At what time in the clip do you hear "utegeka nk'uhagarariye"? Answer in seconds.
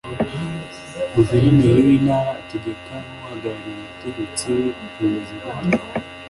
2.43-3.77